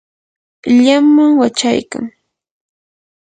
llamam 0.83 1.31
wachaykan. 1.41 2.05